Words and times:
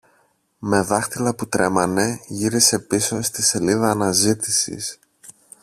Με 0.59 0.81
δάχτυλα 0.81 1.35
που 1.35 1.47
τρέμανε 1.47 2.19
γύρισε 2.27 2.79
πίσω 2.79 3.21
στη 3.21 3.41
σελίδα 3.41 3.89
αναζήτησης 3.89 4.99